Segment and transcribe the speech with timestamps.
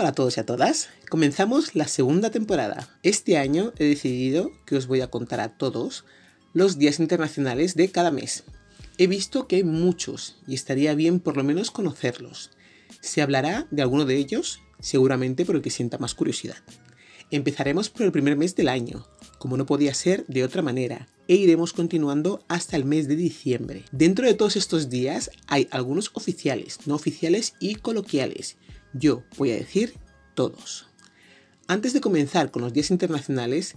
[0.00, 2.88] Hola a todos y a todas, comenzamos la segunda temporada.
[3.02, 6.04] Este año he decidido que os voy a contar a todos
[6.52, 8.44] los días internacionales de cada mes.
[8.96, 12.52] He visto que hay muchos y estaría bien por lo menos conocerlos.
[13.00, 16.58] Se hablará de alguno de ellos, seguramente por el que sienta más curiosidad.
[17.32, 19.04] Empezaremos por el primer mes del año,
[19.40, 23.84] como no podía ser de otra manera, e iremos continuando hasta el mes de diciembre.
[23.90, 28.58] Dentro de todos estos días hay algunos oficiales, no oficiales y coloquiales,
[28.92, 29.94] yo voy a decir
[30.34, 30.86] todos.
[31.66, 33.76] Antes de comenzar con los días internacionales,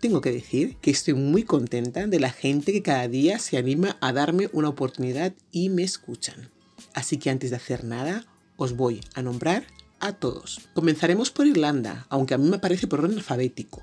[0.00, 3.96] tengo que decir que estoy muy contenta de la gente que cada día se anima
[4.00, 6.50] a darme una oportunidad y me escuchan.
[6.94, 8.24] Así que antes de hacer nada,
[8.56, 9.66] os voy a nombrar
[10.00, 10.68] a todos.
[10.74, 13.82] Comenzaremos por Irlanda, aunque a mí me parece por orden alfabético.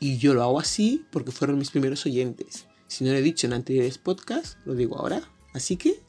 [0.00, 2.66] Y yo lo hago así porque fueron mis primeros oyentes.
[2.86, 5.22] Si no lo he dicho en anteriores podcasts, lo digo ahora.
[5.54, 6.00] Así que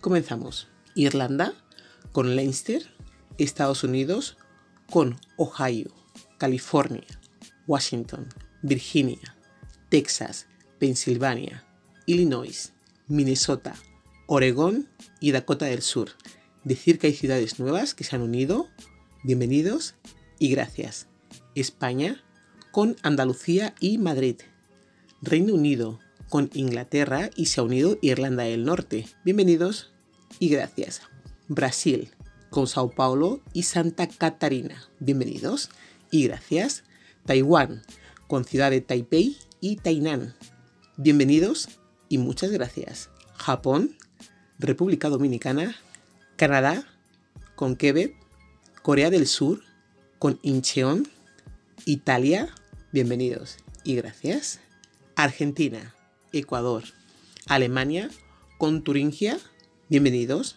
[0.00, 0.68] comenzamos.
[0.94, 1.54] Irlanda
[2.12, 2.93] con Leinster,
[3.38, 4.36] Estados Unidos
[4.90, 5.90] con Ohio,
[6.38, 7.06] California,
[7.66, 8.28] Washington,
[8.62, 9.36] Virginia,
[9.88, 10.46] Texas,
[10.78, 11.64] Pensilvania,
[12.06, 12.72] Illinois,
[13.08, 13.74] Minnesota,
[14.26, 14.88] Oregón
[15.20, 16.10] y Dakota del Sur.
[16.64, 18.68] Decir que hay ciudades nuevas que se han unido,
[19.22, 19.94] bienvenidos
[20.38, 21.08] y gracias.
[21.54, 22.22] España
[22.70, 24.36] con Andalucía y Madrid.
[25.22, 29.06] Reino Unido con Inglaterra y se ha unido Irlanda del Norte.
[29.24, 29.92] Bienvenidos
[30.38, 31.02] y gracias.
[31.48, 32.10] Brasil
[32.54, 34.80] con Sao Paulo y Santa Catarina.
[35.00, 35.70] Bienvenidos
[36.12, 36.84] y gracias.
[37.26, 37.82] Taiwán,
[38.28, 40.36] con ciudad de Taipei y Tainan.
[40.96, 41.68] Bienvenidos
[42.08, 43.10] y muchas gracias.
[43.34, 43.96] Japón,
[44.60, 45.74] República Dominicana,
[46.36, 46.86] Canadá,
[47.56, 48.14] con Quebec,
[48.82, 49.64] Corea del Sur,
[50.20, 51.08] con Incheon,
[51.86, 52.54] Italia,
[52.92, 54.60] bienvenidos y gracias.
[55.16, 55.96] Argentina,
[56.32, 56.84] Ecuador,
[57.48, 58.10] Alemania,
[58.58, 59.40] con Turingia,
[59.88, 60.54] bienvenidos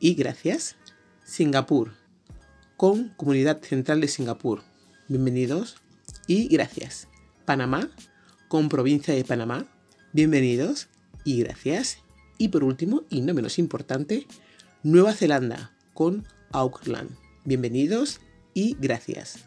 [0.00, 0.74] y gracias.
[1.26, 1.92] Singapur,
[2.76, 4.62] con Comunidad Central de Singapur.
[5.08, 5.74] Bienvenidos
[6.28, 7.08] y gracias.
[7.44, 7.90] Panamá,
[8.46, 9.66] con Provincia de Panamá.
[10.12, 10.86] Bienvenidos
[11.24, 11.98] y gracias.
[12.38, 14.28] Y por último, y no menos importante,
[14.84, 17.10] Nueva Zelanda, con Auckland.
[17.44, 18.20] Bienvenidos
[18.54, 19.46] y gracias.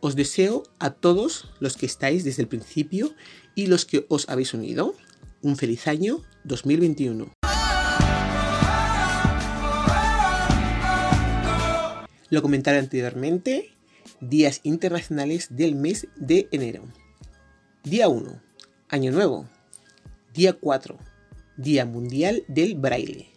[0.00, 3.14] Os deseo a todos los que estáis desde el principio
[3.54, 4.96] y los que os habéis unido
[5.42, 7.33] un feliz año 2021.
[12.34, 13.70] Lo comentaré anteriormente,
[14.20, 16.82] días internacionales del mes de enero.
[17.84, 18.42] Día 1,
[18.88, 19.48] Año Nuevo.
[20.34, 20.98] Día 4,
[21.56, 23.30] Día Mundial del Braille.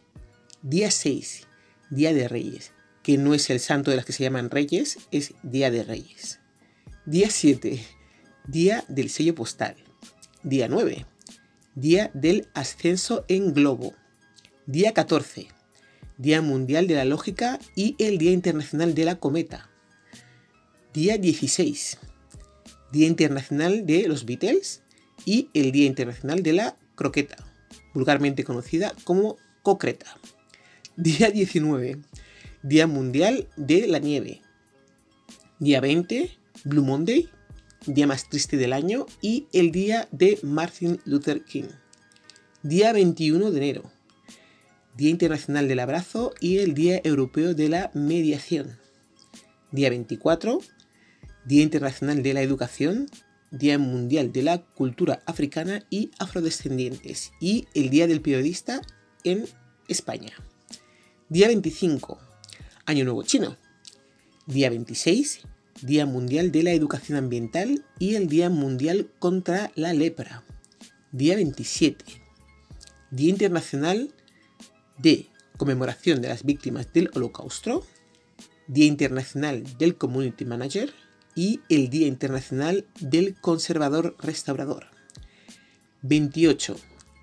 [0.63, 1.46] Día 6,
[1.91, 2.72] Día de Reyes,
[3.03, 6.40] que no es el santo de las que se llaman Reyes, es Día de Reyes.
[7.06, 7.79] Día 7,
[8.47, 9.75] Día del Sello Postal.
[10.41, 11.06] Día 9,
[11.75, 13.94] Día del Ascenso en Globo.
[14.66, 15.50] Día 14,
[16.17, 19.69] Día Mundial de la Lógica y el Día Internacional de la Cometa.
[20.91, 22.00] Día 16,
[22.91, 24.81] Día Internacional de los Beatles
[25.25, 27.38] y el Día Internacional de la Croqueta,
[27.94, 30.17] vulgarmente conocida como cocreta.
[30.95, 32.00] Día 19,
[32.63, 34.41] Día Mundial de la Nieve.
[35.59, 36.31] Día 20,
[36.63, 37.29] Blue Monday,
[37.85, 41.69] día más triste del año y el día de Martin Luther King.
[42.63, 43.91] Día 21 de enero,
[44.97, 48.80] Día Internacional del Abrazo y el Día Europeo de la Mediación.
[49.72, 50.59] Día 24,
[51.46, 53.06] Día Internacional de la Educación,
[53.52, 58.81] Día Mundial de la Cultura Africana y Afrodescendientes y el Día del Periodista
[59.24, 59.46] en
[59.88, 60.31] España.
[61.29, 62.18] Día 25,
[62.88, 63.56] Año Nuevo Chino.
[64.47, 65.41] Día 26,
[65.84, 70.44] Día Mundial de la Educación Ambiental y el Día Mundial contra la Lepra.
[71.12, 72.03] Día 27,
[73.12, 74.16] Día Internacional
[74.97, 75.28] de
[75.58, 77.85] conmemoración de las víctimas del Holocausto,
[78.68, 80.94] Día Internacional del Community Manager
[81.35, 84.88] y el Día Internacional del Conservador Restaurador.
[86.02, 86.75] 28.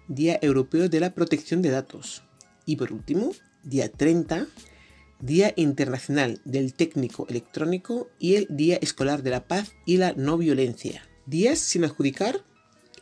[0.09, 2.23] Día Europeo de la Protección de Datos.
[2.67, 4.47] Y por último, día 30,
[5.21, 10.37] Día Internacional del Técnico Electrónico y el Día Escolar de la Paz y la No
[10.37, 11.09] Violencia.
[11.27, 12.45] Días sin adjudicar,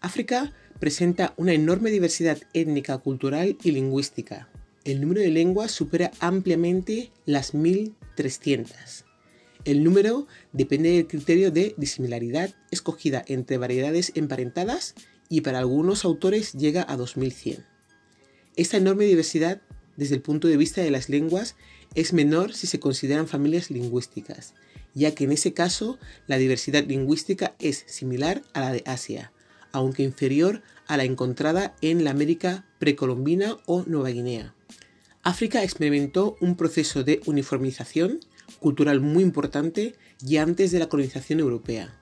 [0.00, 4.48] África presenta una enorme diversidad étnica, cultural y lingüística.
[4.84, 9.04] El número de lenguas supera ampliamente las 1300.
[9.64, 14.94] El número depende del criterio de disimilaridad escogida entre variedades emparentadas
[15.28, 17.64] y para algunos autores llega a 2100.
[18.56, 19.60] Esta enorme diversidad
[19.96, 21.56] desde el punto de vista de las lenguas
[21.94, 24.54] es menor si se consideran familias lingüísticas,
[24.94, 29.32] ya que en ese caso la diversidad lingüística es similar a la de Asia,
[29.72, 34.54] aunque inferior a la encontrada en la América precolombina o Nueva Guinea.
[35.22, 38.20] África experimentó un proceso de uniformización
[38.60, 42.00] cultural muy importante ya antes de la colonización europea.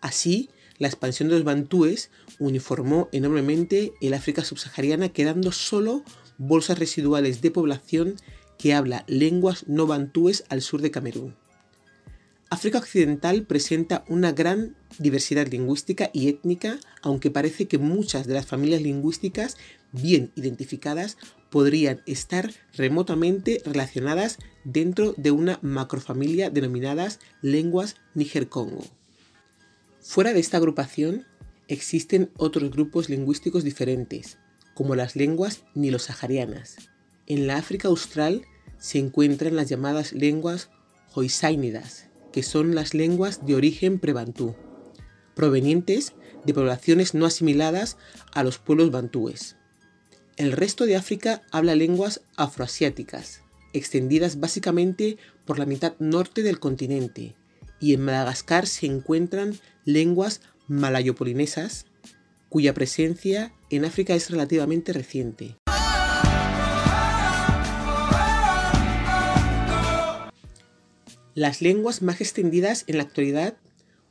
[0.00, 6.02] Así, la expansión de los bantúes uniformó enormemente el África subsahariana quedando solo
[6.38, 8.16] bolsas residuales de población
[8.58, 11.34] que habla lenguas no bantúes al sur de Camerún.
[12.50, 18.46] África Occidental presenta una gran diversidad lingüística y étnica, aunque parece que muchas de las
[18.46, 19.56] familias lingüísticas
[19.90, 21.16] bien identificadas
[21.50, 28.84] podrían estar remotamente relacionadas dentro de una macrofamilia denominadas lenguas Níger-Congo.
[30.00, 31.26] Fuera de esta agrupación
[31.68, 34.38] existen otros grupos lingüísticos diferentes,
[34.74, 36.76] como las lenguas nilo-saharianas.
[37.26, 38.42] En la África Austral
[38.78, 40.70] se encuentran las llamadas lenguas
[41.14, 44.54] hoisáinidas, que son las lenguas de origen prebantú,
[45.34, 46.12] provenientes
[46.44, 47.96] de poblaciones no asimiladas
[48.32, 49.56] a los pueblos bantúes.
[50.36, 57.36] El resto de África habla lenguas afroasiáticas, extendidas básicamente por la mitad norte del continente,
[57.80, 61.86] y en Madagascar se encuentran lenguas malayopolinesas,
[62.48, 65.56] cuya presencia en África es relativamente reciente.
[71.34, 73.56] Las lenguas más extendidas en la actualidad,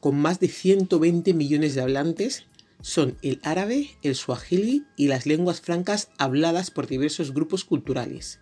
[0.02, 2.46] con más de 120 millones de hablantes,
[2.82, 8.42] son el árabe, el swahili y las lenguas francas habladas por diversos grupos culturales.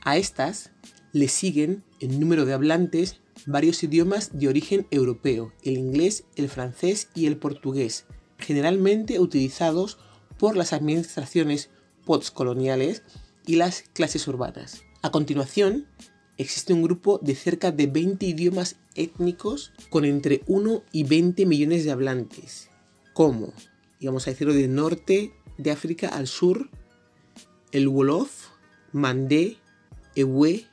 [0.00, 0.70] A estas
[1.12, 7.08] le siguen, en número de hablantes, varios idiomas de origen europeo, el inglés, el francés
[7.14, 8.06] y el portugués,
[8.38, 9.98] generalmente utilizados
[10.38, 11.70] por las administraciones
[12.04, 13.02] postcoloniales
[13.46, 14.82] y las clases urbanas.
[15.02, 15.86] A continuación,
[16.38, 21.84] existe un grupo de cerca de 20 idiomas étnicos con entre 1 y 20 millones
[21.84, 22.70] de hablantes,
[23.12, 23.52] como,
[24.00, 26.70] vamos a decirlo, del norte de África al sur,
[27.72, 28.48] el Wolof,
[28.92, 29.56] Mandé,
[30.14, 30.66] Ewe,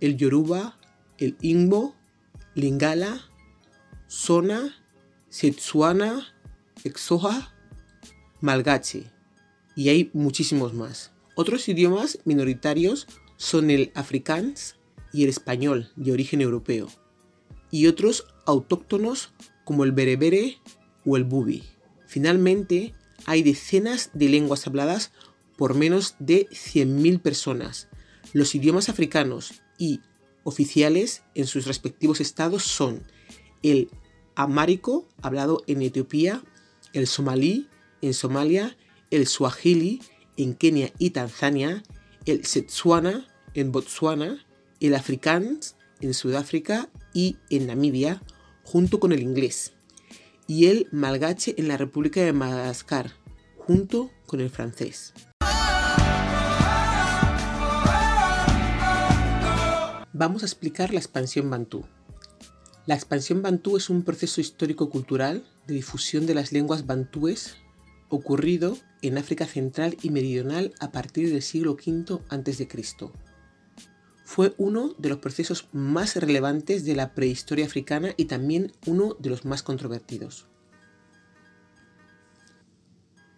[0.00, 0.78] el Yoruba,
[1.18, 1.94] el Ingbo,
[2.54, 3.20] Lingala,
[4.06, 4.76] Sona,
[5.28, 6.26] Setsuana,
[6.84, 7.54] Exoja,
[8.40, 9.10] Malgache,
[9.74, 11.12] y hay muchísimos más.
[11.34, 14.76] Otros idiomas minoritarios son el afrikaans
[15.12, 16.88] y el español de origen europeo,
[17.70, 19.32] y otros autóctonos
[19.64, 20.58] como el berebere
[21.04, 21.64] o el bubi.
[22.06, 22.94] Finalmente,
[23.26, 25.12] hay decenas de lenguas habladas
[25.56, 27.88] por menos de 100.000 personas.
[28.32, 30.00] Los idiomas africanos y
[30.46, 33.02] oficiales en sus respectivos estados son
[33.62, 33.90] el
[34.36, 36.42] amárico, hablado en Etiopía,
[36.92, 37.68] el somalí
[38.00, 38.76] en Somalia,
[39.10, 40.00] el swahili
[40.36, 41.82] en Kenia y Tanzania,
[42.26, 44.46] el setsuana en Botswana,
[44.80, 48.22] el afrikaans en Sudáfrica y en Namibia,
[48.62, 49.72] junto con el inglés,
[50.46, 53.12] y el malgache en la República de Madagascar,
[53.56, 55.12] junto con el francés.
[60.18, 61.84] Vamos a explicar la expansión bantú.
[62.86, 67.56] La expansión bantú es un proceso histórico-cultural de difusión de las lenguas bantúes
[68.08, 72.68] ocurrido en África Central y Meridional a partir del siglo V a.C.
[74.24, 79.28] Fue uno de los procesos más relevantes de la prehistoria africana y también uno de
[79.28, 80.46] los más controvertidos.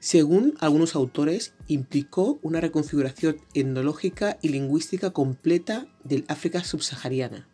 [0.01, 7.49] Según algunos autores, implicó una reconfiguración etnológica y lingüística completa del África subsahariana.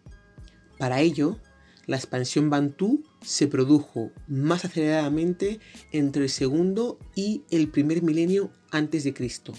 [0.78, 1.38] Para ello,
[1.86, 5.60] la expansión bantú se produjo más aceleradamente
[5.92, 9.54] entre el segundo y el primer milenio antes de Cristo,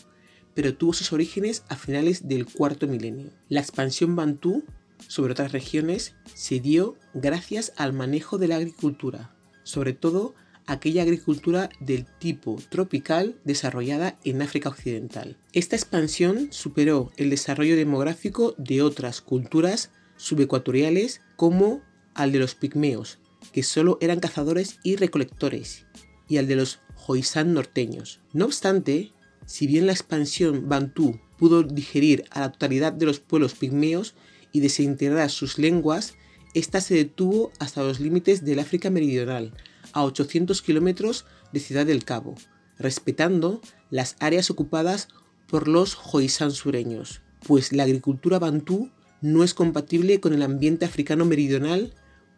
[0.53, 3.31] pero tuvo sus orígenes a finales del cuarto milenio.
[3.49, 4.63] La expansión bantú
[5.07, 10.35] sobre otras regiones se dio gracias al manejo de la agricultura, sobre todo
[10.67, 15.37] aquella agricultura del tipo tropical desarrollada en África Occidental.
[15.53, 21.81] Esta expansión superó el desarrollo demográfico de otras culturas subecuatoriales como
[22.13, 23.19] al de los pigmeos,
[23.51, 25.85] que solo eran cazadores y recolectores,
[26.27, 28.19] y al de los Hoisan norteños.
[28.33, 29.11] No obstante,
[29.45, 34.15] si bien la expansión bantú pudo digerir a la totalidad de los pueblos pigmeos
[34.51, 36.15] y desintegrar sus lenguas,
[36.55, 39.53] esta se detuvo hasta los límites del África Meridional,
[39.95, 42.35] a 800 kilómetros de Ciudad del Cabo,
[42.77, 45.07] respetando las áreas ocupadas
[45.47, 51.25] por los Hoisan sureños, pues la agricultura bantú no es compatible con el ambiente africano
[51.25, 51.93] meridional,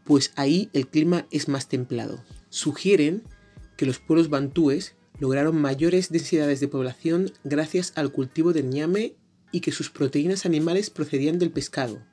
[0.06, 2.24] pues ahí el clima es más templado.
[2.50, 3.24] Sugieren
[3.76, 9.16] que los pueblos bantúes lograron mayores densidades de población gracias al cultivo del ñame
[9.52, 12.04] y que sus proteínas animales procedían del pescado,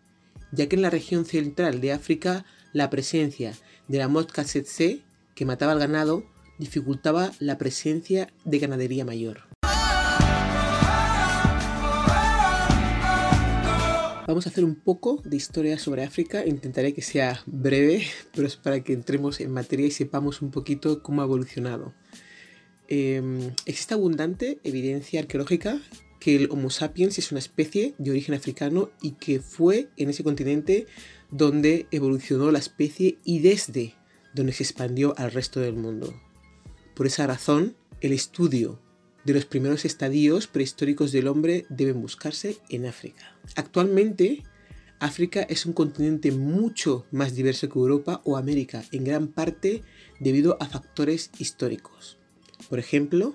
[0.52, 3.52] ya que en la región central de África la presencia
[3.88, 4.44] de la mosca
[5.34, 6.24] que mataba al ganado,
[6.58, 9.42] dificultaba la presencia de ganadería mayor.
[14.26, 18.56] Vamos a hacer un poco de historia sobre África, intentaré que sea breve, pero es
[18.56, 21.92] para que entremos en materia y sepamos un poquito cómo ha evolucionado.
[22.88, 25.78] Em, existe abundante evidencia arqueológica
[26.20, 30.24] que el Homo sapiens es una especie de origen africano y que fue en ese
[30.24, 30.86] continente
[31.30, 33.94] donde evolucionó la especie y desde
[34.34, 36.14] donde se expandió al resto del mundo.
[36.94, 38.80] Por esa razón, el estudio
[39.24, 43.36] de los primeros estadios prehistóricos del hombre deben buscarse en África.
[43.56, 44.42] Actualmente,
[45.00, 49.82] África es un continente mucho más diverso que Europa o América, en gran parte
[50.20, 52.18] debido a factores históricos.
[52.68, 53.34] Por ejemplo,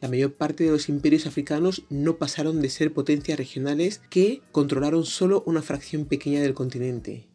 [0.00, 5.04] la mayor parte de los imperios africanos no pasaron de ser potencias regionales que controlaron
[5.04, 7.29] solo una fracción pequeña del continente.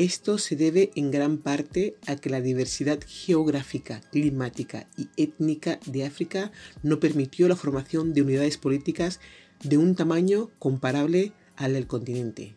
[0.00, 6.06] Esto se debe en gran parte a que la diversidad geográfica, climática y étnica de
[6.06, 6.52] África
[6.82, 9.20] no permitió la formación de unidades políticas
[9.62, 12.54] de un tamaño comparable al del continente.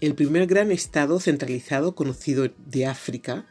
[0.00, 3.46] El primer gran estado centralizado conocido de África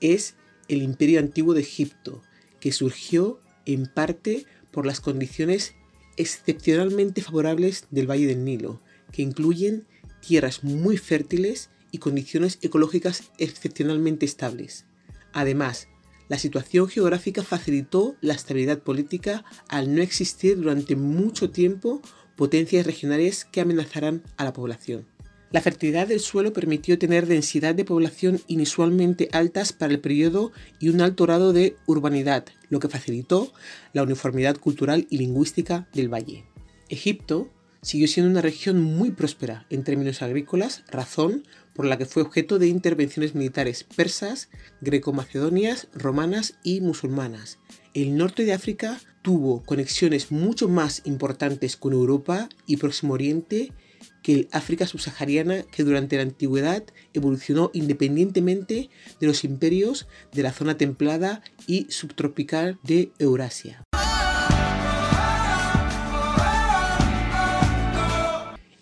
[0.00, 0.34] es
[0.68, 2.22] el Imperio Antiguo de Egipto,
[2.58, 5.74] que surgió en parte por las condiciones
[6.16, 8.80] excepcionalmente favorables del Valle del Nilo,
[9.12, 9.84] que incluyen
[10.22, 14.86] tierras muy fértiles condiciones ecológicas excepcionalmente estables.
[15.32, 15.88] Además,
[16.28, 22.02] la situación geográfica facilitó la estabilidad política al no existir durante mucho tiempo
[22.36, 25.06] potencias regionales que amenazaran a la población.
[25.52, 30.50] La fertilidad del suelo permitió tener densidad de población inusualmente altas para el periodo
[30.80, 33.52] y un alto grado de urbanidad, lo que facilitó
[33.92, 36.44] la uniformidad cultural y lingüística del valle.
[36.88, 37.48] Egipto
[37.80, 41.44] siguió siendo una región muy próspera en términos agrícolas, razón
[41.76, 44.48] por la que fue objeto de intervenciones militares persas,
[44.80, 47.58] greco-macedonias, romanas y musulmanas.
[47.94, 53.72] El norte de África tuvo conexiones mucho más importantes con Europa y Próximo Oriente
[54.22, 58.90] que el África subsahariana que durante la antigüedad evolucionó independientemente
[59.20, 63.84] de los imperios de la zona templada y subtropical de Eurasia.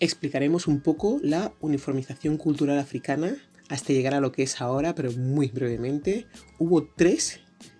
[0.05, 3.37] Explicaremos un poco la uniformización cultural africana
[3.69, 6.27] hasta llegar a lo que es ahora, pero muy brevemente.
[6.59, 7.39] Hubo tres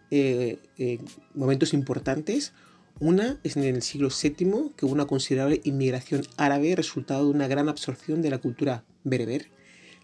[0.10, 0.98] eh, eh,
[1.36, 2.54] momentos importantes.
[3.00, 7.48] Una es en el siglo VII, que hubo una considerable inmigración árabe resultado de una
[7.48, 9.52] gran absorción de la cultura bereber.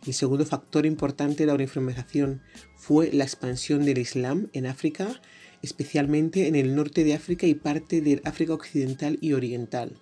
[0.05, 2.43] El segundo factor importante de la uniformización
[2.75, 5.19] fue la expansión del Islam en África,
[5.61, 9.97] especialmente en el norte de África y parte del África occidental y oriental.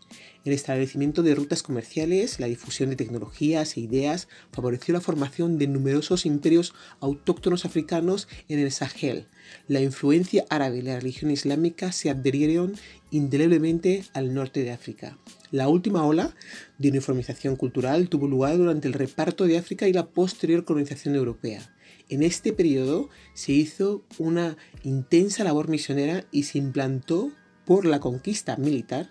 [0.46, 5.68] El establecimiento de rutas comerciales, la difusión de tecnologías e ideas favoreció la formación de
[5.68, 9.28] numerosos imperios autóctonos africanos en el Sahel.
[9.68, 12.76] La influencia árabe y la religión islámica se adherieron
[13.12, 15.18] indeleblemente al norte de África.
[15.52, 16.36] La última ola
[16.78, 21.70] de uniformización cultural tuvo lugar durante el reparto de África y la posterior colonización europea.
[22.10, 27.32] En este periodo se hizo una intensa labor misionera y se implantó
[27.66, 29.10] por la conquista militar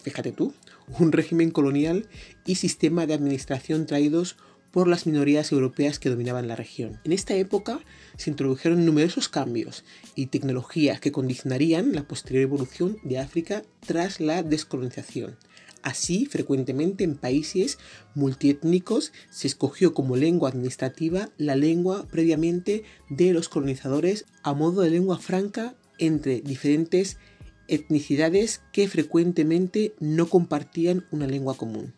[0.00, 0.54] fíjate tú,
[0.98, 2.08] un régimen colonial
[2.46, 4.36] y sistema de administración traídos
[4.70, 6.98] por las minorías europeas que dominaban la región.
[7.04, 7.80] En esta época
[8.16, 14.42] se introdujeron numerosos cambios y tecnologías que condicionarían la posterior evolución de África tras la
[14.42, 15.36] descolonización.
[15.82, 17.78] Así, frecuentemente en países
[18.14, 24.90] multiétnicos se escogió como lengua administrativa la lengua previamente de los colonizadores a modo de
[24.90, 27.18] lengua franca entre diferentes
[27.66, 31.92] etnicidades que frecuentemente no compartían una lengua común.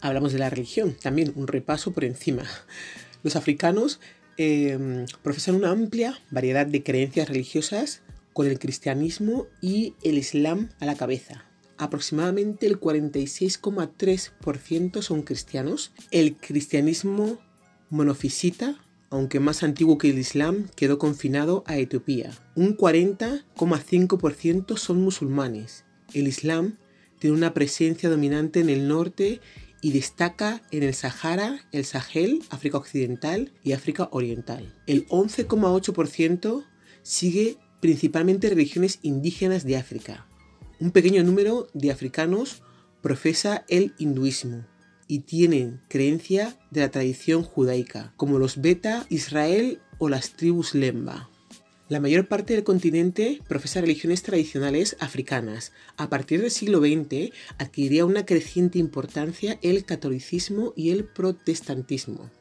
[0.00, 2.44] Hablamos de la religión, también un repaso por encima.
[3.22, 4.00] Los africanos
[4.36, 8.02] em, profesan una amplia variedad de creencias religiosas
[8.36, 11.46] con el cristianismo y el islam a la cabeza.
[11.78, 15.92] Aproximadamente el 46,3% son cristianos.
[16.10, 17.38] El cristianismo
[17.88, 18.76] monofisita
[19.08, 22.30] aunque más antiguo que el Islam, quedó confinado a Etiopía.
[22.54, 25.86] Un 40,5% son musulmanes.
[26.12, 26.76] El Islam
[27.18, 29.40] tiene una presencia dominante en el norte
[29.80, 34.74] y destaca en el Sahara, el Sahel, África Occidental y África Oriental.
[34.86, 36.66] El 11,8%
[37.02, 40.26] sigue principalmente religiones indígenas de África.
[40.80, 42.64] Un pequeño número de africanos
[43.00, 44.66] profesa el hinduismo
[45.06, 51.30] y tienen creencia de la tradición judaica, como los Beta, Israel o las tribus Lemba.
[51.88, 55.70] La mayor parte del continente profesa religiones tradicionales africanas.
[55.96, 62.32] A partir del siglo XX adquiriría una creciente importancia el catolicismo y el protestantismo.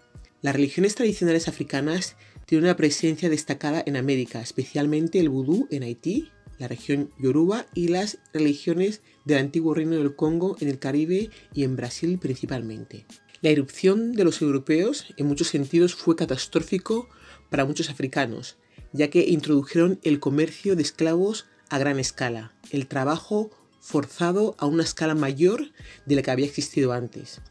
[0.42, 6.32] Las religiones tradicionales africanas tienen una presencia destacada en América, especialmente el vudú en Haití,
[6.58, 11.64] la región Yoruba y las religiones del antiguo reino del Congo en el Caribe y
[11.64, 13.06] en Brasil principalmente.
[13.42, 17.10] La irrupción de los europeos en muchos sentidos fue catastrófico
[17.50, 18.58] para muchos africanos,
[18.94, 24.84] ya que introdujeron el comercio de esclavos a gran escala, el trabajo forzado a una
[24.84, 25.72] escala mayor
[26.06, 27.42] de la que había existido antes.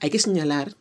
[0.00, 0.76] Hay que señalar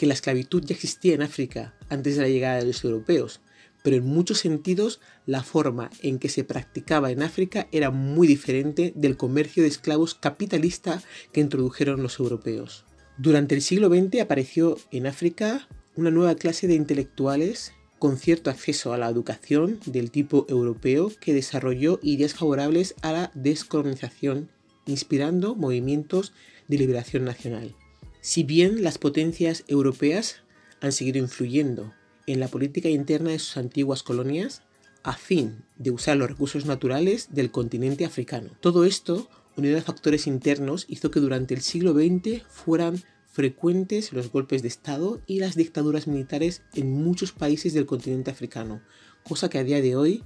[0.00, 3.42] que la esclavitud ya existía en África antes de la llegada de los europeos,
[3.82, 8.94] pero en muchos sentidos la forma en que se practicaba en África era muy diferente
[8.96, 11.02] del comercio de esclavos capitalista
[11.34, 12.86] que introdujeron los europeos.
[13.18, 18.94] Durante el siglo XX apareció en África una nueva clase de intelectuales con cierto acceso
[18.94, 24.48] a la educación del tipo europeo que desarrolló ideas favorables a la descolonización,
[24.86, 26.32] inspirando movimientos
[26.68, 27.76] de liberación nacional.
[28.20, 30.36] Si bien las potencias europeas
[30.80, 31.94] han seguido influyendo
[32.26, 34.62] en la política interna de sus antiguas colonias
[35.02, 38.50] a fin de usar los recursos naturales del continente africano.
[38.60, 44.30] Todo esto, unido a factores internos, hizo que durante el siglo XX fueran frecuentes los
[44.30, 48.82] golpes de Estado y las dictaduras militares en muchos países del continente africano,
[49.24, 50.24] cosa que a día de hoy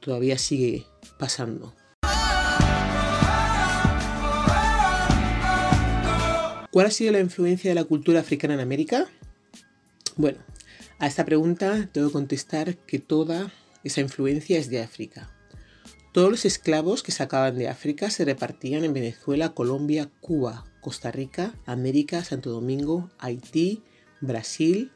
[0.00, 0.86] todavía sigue
[1.18, 1.74] pasando.
[6.74, 9.06] ¿Cuál ha sido la influencia de la cultura africana en América?
[10.16, 10.38] Bueno,
[10.98, 13.52] a esta pregunta tengo que contestar que toda
[13.84, 15.30] esa influencia es de África.
[16.10, 21.54] Todos los esclavos que sacaban de África se repartían en Venezuela, Colombia, Cuba, Costa Rica,
[21.64, 23.84] América, Santo Domingo, Haití,
[24.20, 24.90] Brasil,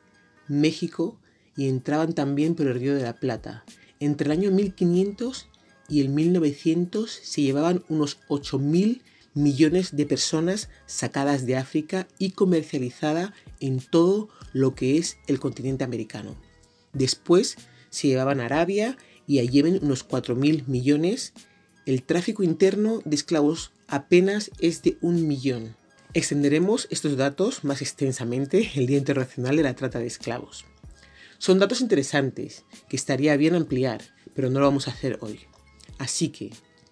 [0.48, 1.16] México
[1.56, 3.64] y entraban también por el Río de la Plata.
[4.00, 5.48] Entre el año 1500
[5.88, 9.00] y el 1900 se llevaban unos 8.000
[9.42, 15.84] millones de personas sacadas de África y comercializada en todo lo que es el continente
[15.84, 16.36] americano.
[16.92, 17.56] Después
[17.90, 18.96] se llevaban a Arabia
[19.26, 21.32] y a Yemen unos 4.000 millones.
[21.86, 25.76] El tráfico interno de esclavos apenas es de un millón.
[26.14, 30.64] Extenderemos estos datos más extensamente el Día Internacional de la Trata de Esclavos.
[31.38, 34.02] Son datos interesantes que estaría bien ampliar,
[34.34, 35.40] pero no lo vamos a hacer hoy.
[35.98, 36.50] Así que,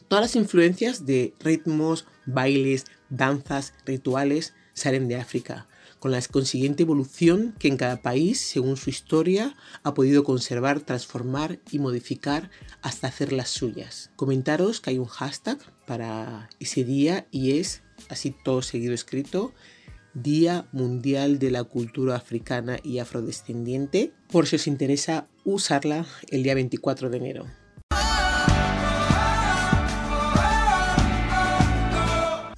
[0.09, 5.67] todas las influencias de ritmos, bailes, danzas, rituales salen de África,
[5.99, 11.59] con la consiguiente evolución que en cada país, según su historia, ha podido conservar, transformar
[11.71, 12.51] y modificar
[12.83, 14.11] hasta hacer las suyas.
[14.17, 19.55] Comentaros que hay un hashtag para ese día y es, así todo seguido escrito,
[20.13, 26.55] Día Mundial de la Cultura Africana y Afrodescendiente, por si os interesa usarla el día
[26.55, 27.66] 24 de enero.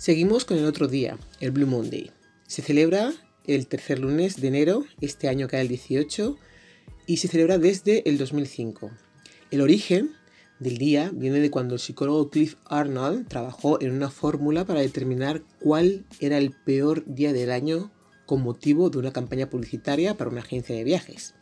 [0.09, 2.11] Seguimos con el otro día, el Blue Monday.
[2.47, 3.12] Se celebra
[3.47, 6.35] el tercer lunes de enero, este año cae el 18,
[7.05, 8.90] y se celebra desde el 2005.
[9.51, 10.12] El origen
[10.61, 15.42] del día viene de cuando el psicólogo Cliff Arnold trabajó en una fórmula para determinar
[15.61, 17.92] cuál era el peor día del año
[18.25, 21.35] con motivo de una campaña publicitaria para una agencia de viajes.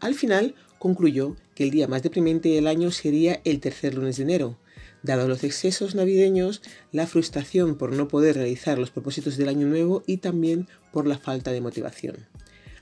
[0.00, 4.22] Al final concluyó que el día más deprimente del año sería el tercer lunes de
[4.22, 4.58] enero,
[5.02, 10.02] dado los excesos navideños, la frustración por no poder realizar los propósitos del año nuevo
[10.06, 12.26] y también por la falta de motivación.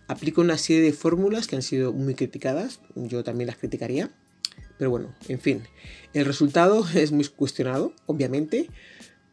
[0.06, 4.10] Aplico una serie de fórmulas que han sido muy criticadas, yo también las criticaría,
[4.78, 5.62] pero bueno, en fin,
[6.14, 8.70] el resultado es muy cuestionado, obviamente,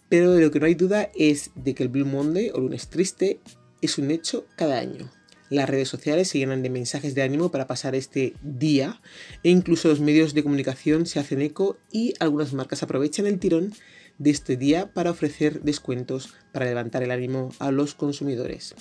[0.09, 2.89] pero de lo que no hay duda es de que el Blue Monday o lunes
[2.89, 3.39] triste
[3.81, 5.09] es un hecho cada año.
[5.55, 8.99] Las redes sociales se llenan de mensajes de ánimo para pasar este día
[9.41, 13.73] e incluso los medios de comunicación se hacen eco y algunas marcas aprovechan el tirón
[14.17, 18.75] de este día para ofrecer descuentos para levantar el ánimo a los consumidores.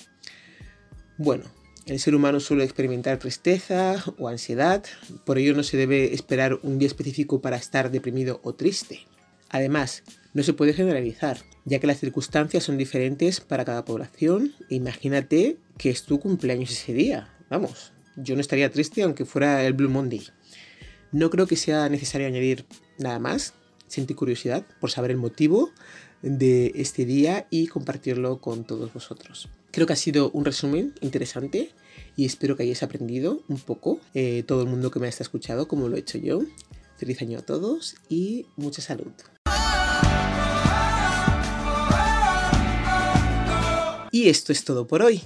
[1.17, 1.45] Bueno,
[1.85, 4.83] el ser humano suele experimentar tristeza o ansiedad,
[5.25, 9.07] por ello no se debe esperar un día específico para estar deprimido o triste.
[9.49, 14.53] Además, no se puede generalizar, ya que las circunstancias son diferentes para cada población.
[14.67, 17.33] Imagínate que es tu cumpleaños ese día.
[17.49, 20.27] Vamos, yo no estaría triste aunque fuera el Blue Monday.
[21.11, 22.65] No creo que sea necesario añadir
[22.97, 23.53] nada más.
[23.87, 25.71] Sentí curiosidad por saber el motivo
[26.21, 29.49] de este día y compartirlo con todos vosotros.
[29.71, 31.71] Creo que ha sido un resumen interesante
[32.15, 35.67] y espero que hayáis aprendido un poco, eh, todo el mundo que me ha escuchado,
[35.67, 36.41] como lo he hecho yo.
[36.97, 39.11] Feliz año a todos y mucha salud.
[44.11, 45.21] Y esto es todo por hoy.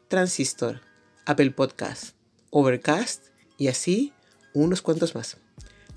[0.09, 0.81] Transistor,
[1.27, 2.15] Apple Podcast,
[2.51, 3.27] Overcast
[3.59, 4.13] y así
[4.55, 5.37] unos cuantos más.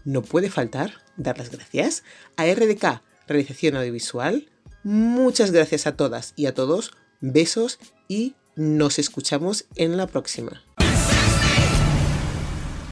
[0.05, 2.03] No puede faltar dar las gracias
[2.37, 4.49] a RDK, Realización Audiovisual.
[4.83, 10.63] Muchas gracias a todas y a todos, besos y nos escuchamos en la próxima.